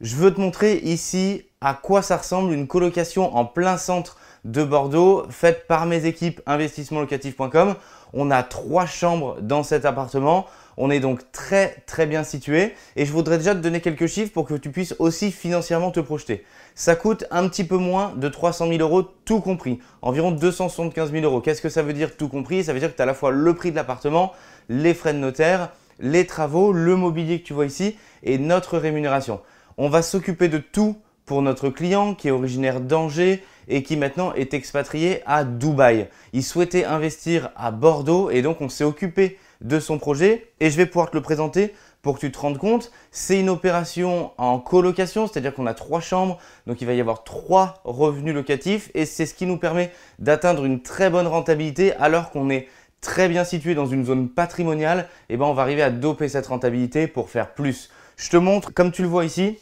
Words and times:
Je 0.00 0.16
veux 0.16 0.32
te 0.32 0.40
montrer 0.40 0.78
ici 0.78 1.44
à 1.60 1.74
quoi 1.74 2.00
ça 2.00 2.16
ressemble 2.16 2.54
une 2.54 2.66
colocation 2.66 3.36
en 3.36 3.44
plein 3.44 3.76
centre 3.76 4.16
de 4.46 4.64
Bordeaux 4.64 5.26
faite 5.28 5.66
par 5.66 5.84
mes 5.84 6.06
équipes 6.06 6.40
investissementlocatif.com. 6.46 7.74
On 8.14 8.30
a 8.30 8.42
trois 8.42 8.86
chambres 8.86 9.36
dans 9.42 9.62
cet 9.62 9.84
appartement. 9.84 10.46
On 10.78 10.90
est 10.90 11.00
donc 11.00 11.30
très 11.32 11.82
très 11.84 12.06
bien 12.06 12.24
situé 12.24 12.72
et 12.96 13.04
je 13.04 13.12
voudrais 13.12 13.36
déjà 13.36 13.54
te 13.54 13.60
donner 13.60 13.82
quelques 13.82 14.06
chiffres 14.06 14.32
pour 14.32 14.46
que 14.46 14.54
tu 14.54 14.70
puisses 14.70 14.94
aussi 14.98 15.30
financièrement 15.30 15.90
te 15.90 16.00
projeter. 16.00 16.46
Ça 16.74 16.96
coûte 16.96 17.26
un 17.30 17.46
petit 17.46 17.64
peu 17.64 17.76
moins 17.76 18.14
de 18.16 18.28
300 18.28 18.68
000 18.68 18.80
euros 18.80 19.02
tout 19.02 19.40
compris, 19.40 19.80
environ 20.00 20.30
275 20.30 21.12
000 21.12 21.24
euros. 21.26 21.42
Qu'est-ce 21.42 21.60
que 21.60 21.68
ça 21.68 21.82
veut 21.82 21.92
dire 21.92 22.16
tout 22.16 22.28
compris? 22.28 22.64
Ça 22.64 22.72
veut 22.72 22.80
dire 22.80 22.90
que 22.90 22.96
tu 22.96 23.02
as 23.02 23.04
à 23.04 23.06
la 23.06 23.12
fois 23.12 23.32
le 23.32 23.52
prix 23.52 23.70
de 23.70 23.76
l'appartement, 23.76 24.32
les 24.70 24.94
frais 24.94 25.12
de 25.12 25.18
notaire, 25.18 25.68
les 25.98 26.26
travaux, 26.26 26.72
le 26.72 26.96
mobilier 26.96 27.42
que 27.42 27.46
tu 27.46 27.52
vois 27.52 27.66
ici 27.66 27.98
et 28.22 28.38
notre 28.38 28.78
rémunération. 28.78 29.40
On 29.76 29.88
va 29.88 30.02
s'occuper 30.02 30.48
de 30.48 30.58
tout 30.58 30.96
pour 31.24 31.42
notre 31.42 31.68
client 31.68 32.14
qui 32.14 32.28
est 32.28 32.32
originaire 32.32 32.80
d'Angers 32.80 33.44
et 33.68 33.82
qui 33.82 33.96
maintenant 33.96 34.32
est 34.34 34.52
expatrié 34.52 35.22
à 35.26 35.44
Dubaï. 35.44 36.08
Il 36.32 36.42
souhaitait 36.42 36.84
investir 36.84 37.50
à 37.56 37.70
Bordeaux 37.70 38.30
et 38.30 38.42
donc 38.42 38.60
on 38.60 38.68
s'est 38.68 38.84
occupé 38.84 39.38
de 39.60 39.78
son 39.78 39.98
projet 39.98 40.48
et 40.58 40.70
je 40.70 40.76
vais 40.76 40.86
pouvoir 40.86 41.10
te 41.10 41.16
le 41.16 41.22
présenter 41.22 41.72
pour 42.02 42.16
que 42.16 42.20
tu 42.20 42.32
te 42.32 42.38
rendes 42.38 42.58
compte. 42.58 42.90
C'est 43.10 43.38
une 43.38 43.50
opération 43.50 44.32
en 44.38 44.58
colocation, 44.58 45.26
c'est-à-dire 45.26 45.54
qu'on 45.54 45.66
a 45.66 45.74
trois 45.74 46.00
chambres, 46.00 46.38
donc 46.66 46.80
il 46.80 46.86
va 46.86 46.94
y 46.94 47.00
avoir 47.00 47.24
trois 47.24 47.80
revenus 47.84 48.34
locatifs 48.34 48.90
et 48.94 49.06
c'est 49.06 49.26
ce 49.26 49.34
qui 49.34 49.46
nous 49.46 49.58
permet 49.58 49.92
d'atteindre 50.18 50.64
une 50.64 50.82
très 50.82 51.10
bonne 51.10 51.26
rentabilité 51.26 51.92
alors 51.94 52.30
qu'on 52.30 52.50
est 52.50 52.68
très 53.00 53.28
bien 53.28 53.44
situé 53.44 53.74
dans 53.74 53.86
une 53.86 54.04
zone 54.04 54.28
patrimoniale, 54.28 55.08
et 55.28 55.34
eh 55.34 55.36
ben 55.38 55.46
on 55.46 55.54
va 55.54 55.62
arriver 55.62 55.82
à 55.82 55.90
doper 55.90 56.28
cette 56.28 56.48
rentabilité 56.48 57.06
pour 57.06 57.30
faire 57.30 57.54
plus. 57.54 57.90
Je 58.16 58.28
te 58.28 58.36
montre, 58.36 58.74
comme 58.74 58.92
tu 58.92 59.00
le 59.00 59.08
vois 59.08 59.24
ici, 59.24 59.58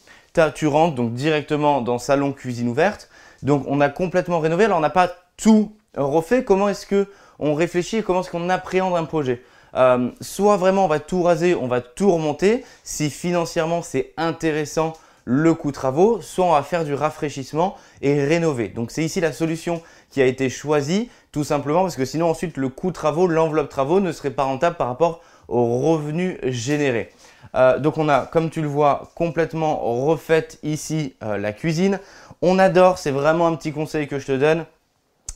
tu 0.51 0.67
rentres 0.67 0.95
donc 0.95 1.15
directement 1.15 1.81
dans 1.81 1.99
salon 1.99 2.33
cuisine 2.33 2.69
ouverte. 2.69 3.11
Donc 3.43 3.65
on 3.67 3.81
a 3.81 3.89
complètement 3.89 4.41
rénové. 4.41 4.65
Alors 4.65 4.79
on 4.79 4.83
n'a 4.83 4.91
pas 4.91 5.11
tout 5.37 5.73
refait. 5.97 6.45
Comment 6.45 6.69
est-ce 6.69 6.87
que 6.87 7.09
on 7.39 7.55
réfléchit 7.55 7.99
et 7.99 8.03
comment 8.03 8.21
est-ce 8.21 8.31
qu'on 8.31 8.49
appréhende 8.49 8.97
un 8.97 9.05
projet? 9.05 9.43
Euh, 9.75 10.11
Soit 10.21 10.57
vraiment 10.57 10.85
on 10.85 10.89
va 10.89 11.01
tout 11.01 11.23
raser, 11.23 11.55
on 11.55 11.69
va 11.69 11.81
tout 11.81 12.11
remonter. 12.13 12.65
Si 12.85 13.11
financièrement 13.11 13.83
c'est 13.83 14.13
intéressant 14.17 14.95
le 15.25 15.53
coût 15.53 15.73
travaux, 15.73 16.23
soit 16.23 16.47
on 16.47 16.53
va 16.53 16.63
faire 16.63 16.85
du 16.85 16.95
rafraîchissement 16.95 17.77
et 18.01 18.25
rénover. 18.25 18.69
Donc 18.69 18.91
c'est 18.91 19.05
ici 19.05 19.21
la 19.21 19.33
solution 19.33 19.83
qui 20.11 20.23
a 20.23 20.25
été 20.25 20.49
choisie, 20.49 21.11
tout 21.33 21.45
simplement 21.45 21.83
parce 21.83 21.97
que 21.97 22.07
sinon 22.07 22.31
ensuite 22.31 22.57
le 22.57 22.71
coût 22.71 22.93
travaux, 22.93 23.27
l'enveloppe 23.27 23.69
travaux 23.69 24.01
ne 24.01 24.11
serait 24.11 24.31
pas 24.31 24.45
rentable 24.45 24.77
par 24.77 24.89
rapport 24.89 25.21
aux 25.49 25.81
revenus 25.81 26.39
générés. 26.45 27.11
Euh, 27.55 27.79
donc 27.79 27.99
on 27.99 28.09
a, 28.09 28.27
comme 28.27 28.51
tu 28.51 28.63
le 28.63 28.69
vois, 28.69 29.11
complètement 29.15 29.77
refaite 30.07 30.59
ici 30.63 31.15
euh, 31.23 31.39
la 31.39 31.53
cuisine. 31.53 31.99
On 32.43 32.59
adore, 32.59 32.99
c'est 32.99 33.11
vraiment 33.11 33.47
un 33.47 33.57
petit 33.57 33.73
conseil 33.73 34.07
que 34.07 34.19
je 34.19 34.27
te 34.27 34.33
donne. 34.33 34.65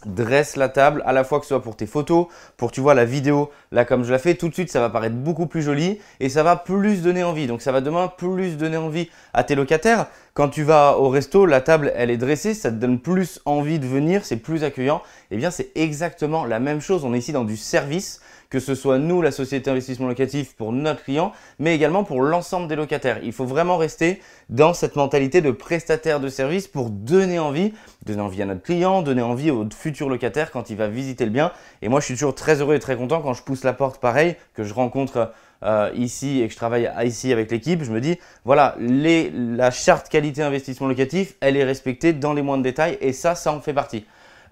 Dresse 0.05 0.57
la 0.57 0.69
table, 0.69 1.05
à 1.07 1.13
la 1.13 1.23
fois 1.23 1.39
que 1.39 1.45
ce 1.45 1.51
soit 1.51 1.63
pour 1.63 1.77
tes 1.77 1.87
photos, 1.87 2.27
pour 2.57 2.73
tu 2.73 2.81
vois 2.81 2.95
la 2.95 3.05
vidéo, 3.05 3.53
là 3.71 3.85
comme 3.85 4.03
je 4.03 4.11
la 4.11 4.19
fais, 4.19 4.35
tout 4.35 4.49
de 4.49 4.53
suite 4.53 4.69
ça 4.69 4.81
va 4.81 4.91
paraître 4.91 5.15
beaucoup 5.15 5.47
plus 5.47 5.63
joli 5.63 6.01
et 6.19 6.29
ça 6.29 6.43
va 6.43 6.57
plus 6.57 7.03
donner 7.03 7.23
envie. 7.23 7.47
Donc 7.47 7.63
ça 7.63 7.71
va 7.71 7.81
demain 7.81 8.09
plus 8.09 8.57
donner 8.57 8.77
envie 8.77 9.11
à 9.33 9.45
tes 9.45 9.55
locataires. 9.55 10.07
Quand 10.35 10.49
tu 10.49 10.65
vas 10.65 10.99
au 10.99 11.09
resto, 11.09 11.47
la 11.47 11.61
table 11.61 11.93
elle 11.95 12.11
est 12.11 12.17
dressée, 12.17 12.53
ça 12.53 12.71
te 12.71 12.77
donne 12.77 12.99
plus 12.99 13.41
envie 13.45 13.79
de 13.79 13.87
venir, 13.87 14.25
c'est 14.25 14.39
plus 14.39 14.65
accueillant. 14.65 15.03
Eh 15.31 15.37
bien 15.37 15.53
c'est 15.53 15.71
exactement 15.77 16.47
la 16.47 16.59
même 16.59 16.81
chose, 16.81 17.05
on 17.05 17.15
est 17.15 17.19
ici 17.19 17.33
dans 17.33 17.45
du 17.45 17.57
service 17.57 18.21
que 18.53 18.61
ce 18.61 18.75
soit 18.75 18.99
nous, 18.99 19.23
la 19.23 19.33
société 19.33 19.71
d'investissement 19.71 20.09
locatif, 20.09 20.55
pour 20.55 20.73
notre 20.73 21.03
client, 21.03 21.33
mais 21.59 21.75
également 21.75 22.05
pour 22.05 22.21
l'ensemble 22.21 22.69
des 22.69 22.77
locataires. 22.77 23.19
Il 23.23 23.33
faut 23.33 23.47
vraiment 23.47 23.79
rester 23.79 24.21
dans 24.51 24.75
cette 24.75 24.95
mentalité 24.95 25.41
de 25.41 25.51
prestataire 25.51 26.21
de 26.21 26.29
service 26.29 26.69
pour 26.69 26.91
donner 26.91 27.39
envie, 27.39 27.73
donner 28.05 28.21
envie 28.21 28.43
à 28.43 28.45
notre 28.45 28.61
client, 28.61 29.01
donner 29.01 29.23
envie 29.23 29.51
aux 29.51 29.67
futurs 29.75 30.11
locataires 30.11 30.51
quand 30.51 30.69
il 30.69 30.77
va 30.77 30.89
visiter 30.89 31.25
le 31.25 31.31
bien. 31.31 31.51
Et 31.81 31.89
moi, 31.89 32.01
je 32.01 32.05
suis 32.05 32.15
toujours 32.15 32.35
très 32.35 32.61
heureux 32.61 32.75
et 32.75 32.79
très 32.79 32.95
content 32.95 33.23
quand 33.23 33.33
je 33.33 33.43
pousse 33.43 33.65
la 33.65 33.73
porte 33.73 34.03
pareil, 34.03 34.37
que 34.53 34.65
je 34.65 34.75
rencontre 34.75 35.33
euh, 35.63 35.91
ici 35.95 36.43
et 36.43 36.47
que 36.47 36.53
je 36.53 36.59
travaille 36.59 36.93
ici 37.07 37.33
avec 37.33 37.51
l'équipe, 37.51 37.83
je 37.83 37.91
me 37.91 38.03
dis, 38.03 38.19
voilà, 38.45 38.77
la 38.79 39.71
charte 39.71 40.11
qualité 40.11 40.43
investissement 40.43 40.89
locatif, 40.89 41.37
elle 41.41 41.57
est 41.57 41.65
respectée 41.65 42.13
dans 42.13 42.35
les 42.35 42.43
moindres 42.43 42.65
détails 42.65 42.99
et 43.01 43.15
ça, 43.15 43.35
ça 43.35 43.51
en 43.51 43.63
fait 43.63 43.73
partie. 43.73 44.05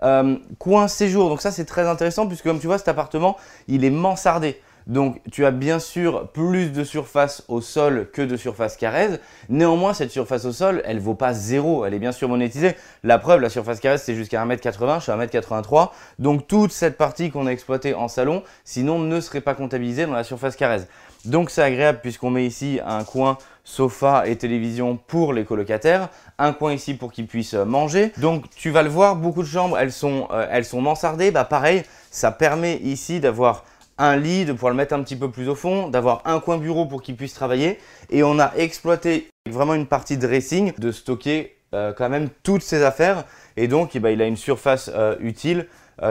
Euh, 0.02 0.36
coin 0.58 0.88
séjour, 0.88 1.28
donc 1.28 1.42
ça 1.42 1.50
c'est 1.50 1.66
très 1.66 1.86
intéressant 1.86 2.26
puisque 2.26 2.44
comme 2.44 2.58
tu 2.58 2.66
vois 2.66 2.78
cet 2.78 2.88
appartement 2.88 3.36
il 3.68 3.84
est 3.84 3.90
mansardé. 3.90 4.60
Donc 4.86 5.20
tu 5.30 5.44
as 5.44 5.50
bien 5.50 5.78
sûr 5.78 6.28
plus 6.28 6.72
de 6.72 6.84
surface 6.84 7.44
au 7.48 7.60
sol 7.60 8.08
que 8.12 8.22
de 8.22 8.36
surface 8.36 8.76
carrée. 8.76 9.08
Néanmoins, 9.48 9.94
cette 9.94 10.10
surface 10.10 10.44
au 10.46 10.52
sol, 10.52 10.82
elle 10.84 10.98
vaut 10.98 11.14
pas 11.14 11.32
zéro. 11.32 11.84
Elle 11.84 11.94
est 11.94 11.98
bien 11.98 12.12
sûr 12.12 12.28
monétisée. 12.28 12.74
La 13.04 13.18
preuve, 13.18 13.40
la 13.40 13.50
surface 13.50 13.78
carrée, 13.78 13.98
c'est 13.98 14.14
jusqu'à 14.14 14.44
1m80, 14.44 14.96
je 14.96 15.02
suis 15.02 15.12
à 15.12 15.16
1m83. 15.16 15.90
Donc 16.18 16.48
toute 16.48 16.72
cette 16.72 16.96
partie 16.96 17.30
qu'on 17.30 17.46
a 17.46 17.50
exploitée 17.50 17.94
en 17.94 18.08
salon, 18.08 18.42
sinon 18.64 18.98
ne 18.98 19.20
serait 19.20 19.40
pas 19.40 19.54
comptabilisée 19.54 20.06
dans 20.06 20.12
la 20.12 20.24
surface 20.24 20.56
carrée. 20.56 20.80
Donc 21.24 21.50
c'est 21.50 21.62
agréable 21.62 22.00
puisqu'on 22.02 22.30
met 22.30 22.46
ici 22.46 22.80
un 22.84 23.04
coin 23.04 23.36
sofa 23.70 24.24
et 24.26 24.36
télévision 24.36 24.96
pour 24.96 25.32
les 25.32 25.44
colocataires, 25.44 26.08
un 26.38 26.52
coin 26.52 26.74
ici 26.74 26.94
pour 26.94 27.12
qu'ils 27.12 27.26
puissent 27.26 27.54
manger. 27.54 28.12
Donc 28.18 28.50
tu 28.50 28.70
vas 28.70 28.82
le 28.82 28.88
voir, 28.88 29.16
beaucoup 29.16 29.42
de 29.42 29.48
chambres, 29.48 29.78
elles 29.78 29.92
sont, 29.92 30.28
euh, 30.32 30.46
elles 30.50 30.64
sont 30.64 30.80
mansardées. 30.80 31.30
Bah 31.30 31.44
pareil, 31.44 31.84
ça 32.10 32.32
permet 32.32 32.76
ici 32.78 33.20
d'avoir 33.20 33.64
un 33.96 34.16
lit, 34.16 34.44
de 34.44 34.52
pouvoir 34.52 34.70
le 34.70 34.76
mettre 34.76 34.94
un 34.94 35.02
petit 35.02 35.16
peu 35.16 35.30
plus 35.30 35.48
au 35.48 35.54
fond, 35.54 35.88
d'avoir 35.88 36.22
un 36.24 36.40
coin 36.40 36.58
bureau 36.58 36.86
pour 36.86 37.00
qu'ils 37.00 37.16
puissent 37.16 37.34
travailler. 37.34 37.78
Et 38.10 38.22
on 38.24 38.38
a 38.40 38.52
exploité 38.56 39.28
vraiment 39.48 39.74
une 39.74 39.86
partie 39.86 40.16
dressing, 40.16 40.72
de 40.76 40.90
stocker 40.90 41.56
euh, 41.72 41.92
quand 41.96 42.08
même 42.08 42.28
toutes 42.42 42.62
ces 42.62 42.82
affaires. 42.82 43.24
Et 43.56 43.68
donc, 43.68 43.94
eh 43.94 44.00
ben, 44.00 44.10
il 44.10 44.20
a 44.20 44.26
une 44.26 44.36
surface 44.36 44.90
euh, 44.92 45.16
utile 45.20 45.66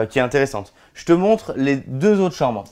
qui 0.08 0.20
est 0.20 0.22
intéressante. 0.22 0.72
Je 0.94 1.04
te 1.04 1.12
montre 1.12 1.52
les 1.56 1.74
deux 1.74 2.20
autres 2.20 2.36
chambres. 2.36 2.62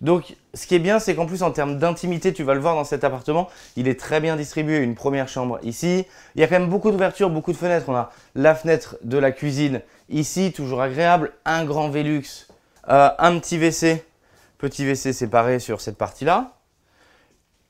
Donc, 0.00 0.36
ce 0.54 0.66
qui 0.66 0.74
est 0.74 0.80
bien, 0.80 0.98
c'est 0.98 1.14
qu'en 1.14 1.26
plus, 1.26 1.42
en 1.42 1.50
termes 1.50 1.78
d'intimité, 1.78 2.32
tu 2.32 2.42
vas 2.42 2.54
le 2.54 2.60
voir 2.60 2.74
dans 2.74 2.84
cet 2.84 3.04
appartement, 3.04 3.48
il 3.76 3.88
est 3.88 3.98
très 3.98 4.20
bien 4.20 4.36
distribué. 4.36 4.78
Une 4.78 4.94
première 4.94 5.28
chambre 5.28 5.58
ici. 5.62 6.04
Il 6.34 6.40
y 6.40 6.44
a 6.44 6.48
quand 6.48 6.58
même 6.58 6.68
beaucoup 6.68 6.90
d'ouvertures, 6.90 7.30
beaucoup 7.30 7.52
de 7.52 7.56
fenêtres. 7.56 7.86
On 7.88 7.94
a 7.94 8.10
la 8.34 8.54
fenêtre 8.54 8.96
de 9.02 9.18
la 9.18 9.32
cuisine 9.32 9.80
ici, 10.08 10.52
toujours 10.52 10.82
agréable. 10.82 11.32
Un 11.44 11.64
grand 11.64 11.88
Velux, 11.88 12.48
euh, 12.88 13.10
un 13.18 13.38
petit 13.38 13.56
WC, 13.58 14.04
petit 14.58 14.84
WC 14.84 15.12
séparé 15.12 15.58
sur 15.58 15.80
cette 15.80 15.96
partie-là. 15.96 16.52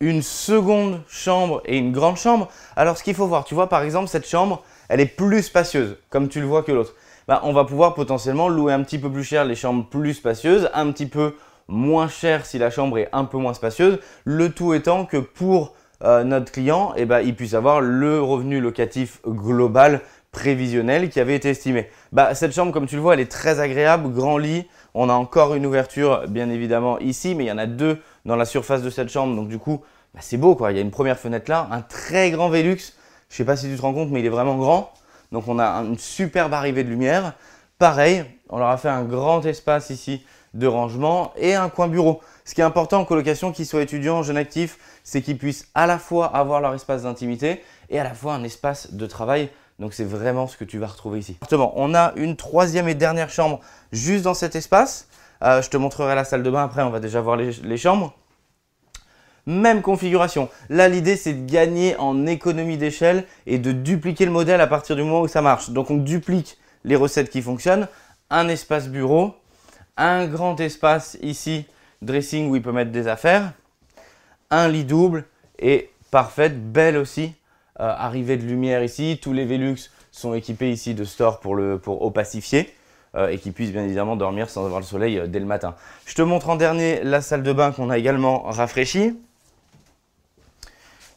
Une 0.00 0.20
seconde 0.20 1.00
chambre 1.08 1.62
et 1.64 1.78
une 1.78 1.92
grande 1.92 2.16
chambre. 2.16 2.48
Alors, 2.74 2.98
ce 2.98 3.02
qu'il 3.02 3.14
faut 3.14 3.26
voir, 3.26 3.44
tu 3.44 3.54
vois, 3.54 3.68
par 3.68 3.82
exemple, 3.82 4.08
cette 4.08 4.28
chambre, 4.28 4.62
elle 4.88 5.00
est 5.00 5.06
plus 5.06 5.42
spacieuse, 5.42 5.96
comme 6.10 6.28
tu 6.28 6.40
le 6.40 6.46
vois 6.46 6.62
que 6.62 6.72
l'autre. 6.72 6.94
Bah, 7.28 7.40
on 7.42 7.52
va 7.52 7.64
pouvoir 7.64 7.94
potentiellement 7.94 8.48
louer 8.48 8.72
un 8.72 8.82
petit 8.84 8.98
peu 8.98 9.10
plus 9.10 9.24
cher 9.24 9.44
les 9.44 9.56
chambres 9.56 9.86
plus 9.88 10.14
spacieuses, 10.14 10.70
un 10.74 10.92
petit 10.92 11.06
peu 11.06 11.34
moins 11.68 12.08
cher 12.08 12.46
si 12.46 12.58
la 12.58 12.70
chambre 12.70 12.98
est 12.98 13.08
un 13.12 13.24
peu 13.24 13.38
moins 13.38 13.54
spacieuse. 13.54 13.98
Le 14.24 14.50
tout 14.50 14.74
étant 14.74 15.04
que 15.04 15.16
pour 15.16 15.74
euh, 16.04 16.24
notre 16.24 16.52
client, 16.52 16.92
eh 16.96 17.06
ben, 17.06 17.20
il 17.20 17.34
puisse 17.34 17.54
avoir 17.54 17.80
le 17.80 18.20
revenu 18.20 18.60
locatif 18.60 19.20
global 19.26 20.02
prévisionnel 20.30 21.08
qui 21.08 21.18
avait 21.18 21.34
été 21.34 21.50
estimé. 21.50 21.88
Bah, 22.12 22.34
cette 22.34 22.52
chambre, 22.52 22.72
comme 22.72 22.86
tu 22.86 22.96
le 22.96 23.00
vois, 23.00 23.14
elle 23.14 23.20
est 23.20 23.30
très 23.30 23.60
agréable, 23.60 24.12
grand 24.12 24.36
lit. 24.36 24.66
On 24.94 25.08
a 25.08 25.14
encore 25.14 25.54
une 25.54 25.64
ouverture, 25.64 26.28
bien 26.28 26.50
évidemment, 26.50 26.98
ici, 26.98 27.34
mais 27.34 27.44
il 27.44 27.48
y 27.48 27.52
en 27.52 27.58
a 27.58 27.66
deux 27.66 27.98
dans 28.26 28.36
la 28.36 28.44
surface 28.44 28.82
de 28.82 28.90
cette 28.90 29.08
chambre. 29.08 29.34
Donc, 29.34 29.48
du 29.48 29.58
coup, 29.58 29.82
bah, 30.14 30.20
c'est 30.22 30.36
beau, 30.36 30.54
quoi. 30.54 30.72
Il 30.72 30.76
y 30.76 30.78
a 30.78 30.82
une 30.82 30.90
première 30.90 31.18
fenêtre 31.18 31.50
là, 31.50 31.68
un 31.70 31.80
très 31.80 32.30
grand 32.30 32.50
Velux. 32.50 32.92
Je 33.28 33.36
sais 33.36 33.44
pas 33.44 33.56
si 33.56 33.68
tu 33.68 33.76
te 33.76 33.82
rends 33.82 33.94
compte, 33.94 34.10
mais 34.10 34.20
il 34.20 34.26
est 34.26 34.30
vraiment 34.30 34.56
grand. 34.56 34.92
Donc, 35.32 35.48
on 35.48 35.58
a 35.58 35.66
une 35.82 35.98
superbe 35.98 36.52
arrivée 36.52 36.84
de 36.84 36.90
lumière. 36.90 37.32
Pareil, 37.78 38.24
on 38.50 38.58
leur 38.58 38.68
a 38.68 38.76
fait 38.76 38.88
un 38.88 39.04
grand 39.04 39.44
espace 39.44 39.90
ici 39.90 40.22
de 40.56 40.66
rangement 40.66 41.32
et 41.36 41.54
un 41.54 41.68
coin 41.68 41.88
bureau. 41.88 42.20
Ce 42.44 42.54
qui 42.54 42.60
est 42.60 42.64
important 42.64 43.00
en 43.00 43.04
colocation, 43.04 43.52
qu'ils 43.52 43.66
soient 43.66 43.82
étudiants, 43.82 44.22
jeunes 44.22 44.36
actifs, 44.36 44.78
c'est 45.04 45.22
qu'ils 45.22 45.38
puissent 45.38 45.68
à 45.74 45.86
la 45.86 45.98
fois 45.98 46.26
avoir 46.26 46.60
leur 46.60 46.74
espace 46.74 47.02
d'intimité 47.02 47.62
et 47.90 47.98
à 47.98 48.04
la 48.04 48.14
fois 48.14 48.34
un 48.34 48.44
espace 48.44 48.92
de 48.92 49.06
travail. 49.06 49.50
Donc 49.78 49.92
c'est 49.92 50.04
vraiment 50.04 50.46
ce 50.46 50.56
que 50.56 50.64
tu 50.64 50.78
vas 50.78 50.86
retrouver 50.86 51.18
ici. 51.18 51.36
On 51.52 51.94
a 51.94 52.12
une 52.16 52.36
troisième 52.36 52.88
et 52.88 52.94
dernière 52.94 53.30
chambre 53.30 53.60
juste 53.92 54.24
dans 54.24 54.34
cet 54.34 54.56
espace. 54.56 55.08
Euh, 55.42 55.60
je 55.60 55.68
te 55.68 55.76
montrerai 55.76 56.14
la 56.14 56.24
salle 56.24 56.42
de 56.42 56.50
bain 56.50 56.64
après, 56.64 56.82
on 56.82 56.90
va 56.90 57.00
déjà 57.00 57.20
voir 57.20 57.36
les, 57.36 57.52
les 57.62 57.76
chambres. 57.76 58.14
Même 59.48 59.80
configuration. 59.80 60.48
Là, 60.70 60.88
l'idée, 60.88 61.16
c'est 61.16 61.34
de 61.34 61.50
gagner 61.50 61.94
en 61.98 62.26
économie 62.26 62.78
d'échelle 62.78 63.24
et 63.46 63.58
de 63.58 63.70
dupliquer 63.70 64.24
le 64.24 64.32
modèle 64.32 64.60
à 64.60 64.66
partir 64.66 64.96
du 64.96 65.02
moment 65.04 65.20
où 65.20 65.28
ça 65.28 65.40
marche. 65.40 65.70
Donc, 65.70 65.90
on 65.90 65.98
duplique 65.98 66.58
les 66.82 66.96
recettes 66.96 67.30
qui 67.30 67.42
fonctionnent. 67.42 67.86
Un 68.28 68.48
espace 68.48 68.88
bureau, 68.88 69.34
un 69.96 70.26
grand 70.26 70.58
espace 70.60 71.16
ici, 71.22 71.64
dressing 72.02 72.50
où 72.50 72.56
il 72.56 72.62
peut 72.62 72.72
mettre 72.72 72.92
des 72.92 73.08
affaires, 73.08 73.52
un 74.50 74.68
lit 74.68 74.84
double 74.84 75.24
et 75.58 75.90
parfaite, 76.10 76.72
belle 76.72 76.96
aussi. 76.96 77.34
Euh, 77.78 77.92
arrivée 77.94 78.38
de 78.38 78.42
lumière 78.42 78.82
ici, 78.82 79.18
tous 79.20 79.34
les 79.34 79.44
Velux 79.44 79.90
sont 80.10 80.32
équipés 80.32 80.70
ici 80.70 80.94
de 80.94 81.04
store 81.04 81.40
pour, 81.40 81.54
le, 81.54 81.78
pour 81.78 82.00
opacifier 82.02 82.72
euh, 83.14 83.28
et 83.28 83.38
qui 83.38 83.50
puissent 83.50 83.72
bien 83.72 83.84
évidemment 83.84 84.16
dormir 84.16 84.48
sans 84.48 84.64
avoir 84.64 84.80
le 84.80 84.86
soleil 84.86 85.22
dès 85.28 85.40
le 85.40 85.44
matin. 85.44 85.74
Je 86.06 86.14
te 86.14 86.22
montre 86.22 86.48
en 86.48 86.56
dernier 86.56 87.04
la 87.04 87.20
salle 87.20 87.42
de 87.42 87.52
bain 87.52 87.72
qu'on 87.72 87.90
a 87.90 87.98
également 87.98 88.44
rafraîchie. 88.44 89.18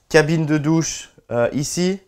Cabine 0.10 0.46
de 0.46 0.58
douche 0.58 1.12
ici. 1.54 2.00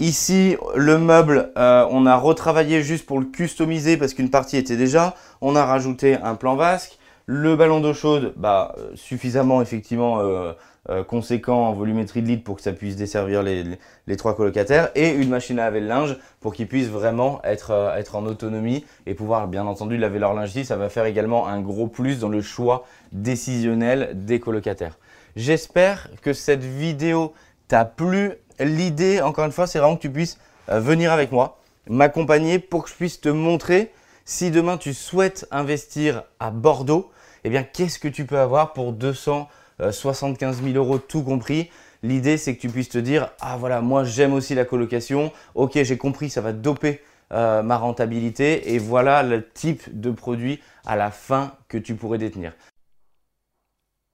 Ici, 0.00 0.56
le 0.74 0.98
meuble, 0.98 1.52
on 1.54 2.04
a 2.04 2.16
retravaillé 2.16 2.82
juste 2.82 3.06
pour 3.06 3.20
le 3.20 3.26
customiser 3.26 3.96
parce 3.96 4.12
qu'une 4.12 4.30
partie 4.30 4.56
était 4.56 4.76
déjà. 4.76 5.14
On 5.42 5.56
a 5.56 5.64
rajouté 5.64 6.16
un 6.16 6.34
plan 6.34 6.54
vasque. 6.54 6.98
Le 7.24 7.56
ballon 7.56 7.80
d'eau 7.80 7.94
chaude, 7.94 8.34
bah, 8.36 8.74
euh, 8.76 8.90
suffisamment 8.94 9.62
effectivement 9.62 10.20
euh, 10.20 10.52
euh, 10.90 11.04
conséquent 11.04 11.68
en 11.68 11.72
volumétrie 11.72 12.20
de 12.20 12.26
litre 12.26 12.44
pour 12.44 12.56
que 12.56 12.62
ça 12.62 12.72
puisse 12.72 12.96
desservir 12.96 13.42
les, 13.42 13.78
trois 14.18 14.36
colocataires 14.36 14.90
et 14.94 15.10
une 15.10 15.30
machine 15.30 15.58
à 15.58 15.64
laver 15.64 15.80
le 15.80 15.86
linge 15.86 16.16
pour 16.40 16.52
qu'ils 16.52 16.66
puissent 16.66 16.88
vraiment 16.88 17.40
être, 17.44 17.94
être 17.96 18.16
en 18.16 18.26
autonomie 18.26 18.84
et 19.06 19.14
pouvoir 19.14 19.48
bien 19.48 19.64
entendu 19.64 19.96
laver 19.96 20.18
leur 20.18 20.34
linge. 20.34 20.62
Ça 20.64 20.76
va 20.76 20.88
faire 20.88 21.06
également 21.06 21.46
un 21.46 21.60
gros 21.60 21.86
plus 21.86 22.18
dans 22.18 22.28
le 22.28 22.42
choix 22.42 22.84
décisionnel 23.12 24.10
des 24.14 24.40
colocataires. 24.40 24.98
J'espère 25.36 26.10
que 26.20 26.32
cette 26.32 26.64
vidéo 26.64 27.32
t'a 27.68 27.84
plu. 27.84 28.32
L'idée, 28.58 29.22
encore 29.22 29.46
une 29.46 29.52
fois, 29.52 29.66
c'est 29.66 29.78
vraiment 29.78 29.96
que 29.96 30.02
tu 30.02 30.10
puisses 30.10 30.38
venir 30.68 31.12
avec 31.12 31.32
moi, 31.32 31.58
m'accompagner 31.88 32.58
pour 32.58 32.84
que 32.84 32.90
je 32.90 32.94
puisse 32.94 33.20
te 33.20 33.28
montrer 33.28 33.92
si 34.30 34.52
demain 34.52 34.78
tu 34.78 34.94
souhaites 34.94 35.48
investir 35.50 36.22
à 36.38 36.52
Bordeaux, 36.52 37.10
eh 37.42 37.50
bien, 37.50 37.64
qu'est-ce 37.64 37.98
que 37.98 38.06
tu 38.06 38.26
peux 38.26 38.38
avoir 38.38 38.72
pour 38.72 38.92
275 38.92 40.62
000 40.62 40.76
euros 40.76 40.98
tout 41.00 41.24
compris? 41.24 41.68
L'idée, 42.04 42.36
c'est 42.36 42.54
que 42.54 42.60
tu 42.60 42.68
puisses 42.68 42.90
te 42.90 42.98
dire, 42.98 43.32
ah 43.40 43.56
voilà, 43.56 43.80
moi 43.80 44.04
j'aime 44.04 44.32
aussi 44.32 44.54
la 44.54 44.64
colocation, 44.64 45.32
ok, 45.56 45.82
j'ai 45.82 45.98
compris, 45.98 46.30
ça 46.30 46.40
va 46.40 46.52
doper 46.52 47.02
euh, 47.32 47.64
ma 47.64 47.76
rentabilité, 47.76 48.72
et 48.72 48.78
voilà 48.78 49.24
le 49.24 49.50
type 49.50 50.00
de 50.00 50.12
produit 50.12 50.62
à 50.86 50.94
la 50.94 51.10
fin 51.10 51.56
que 51.66 51.76
tu 51.76 51.96
pourrais 51.96 52.18
détenir. 52.18 52.52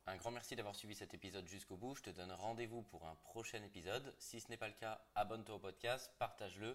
Un 0.06 0.16
grand 0.16 0.30
merci 0.30 0.56
d'avoir 0.56 0.74
suivi 0.74 0.94
cet 0.94 1.12
épisode 1.12 1.46
jusqu'au 1.46 1.76
bout. 1.76 1.94
Je 1.94 2.04
te 2.04 2.10
donne 2.10 2.32
rendez-vous 2.38 2.80
pour 2.80 3.04
un 3.04 3.16
prochain 3.22 3.58
épisode. 3.66 4.14
Si 4.18 4.40
ce 4.40 4.48
n'est 4.48 4.56
pas 4.56 4.68
le 4.68 4.74
cas, 4.80 4.98
abonne-toi 5.14 5.56
au 5.56 5.58
podcast, 5.58 6.10
partage-le, 6.18 6.74